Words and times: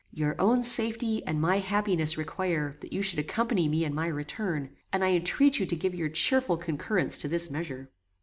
Your 0.11 0.35
own 0.41 0.63
safety 0.63 1.23
and 1.27 1.39
my 1.39 1.57
happiness 1.59 2.17
require 2.17 2.75
that 2.81 2.91
you 2.91 3.03
should 3.03 3.19
accompany 3.19 3.67
me 3.69 3.85
in 3.85 3.93
my 3.93 4.07
return, 4.07 4.71
and 4.91 5.03
I 5.03 5.11
entreat 5.11 5.59
you 5.59 5.67
to 5.67 5.75
give 5.75 5.93
your 5.93 6.09
cheerful 6.09 6.57
concurrence 6.57 7.19
to 7.19 7.27
this 7.27 7.51
measure." 7.51 7.91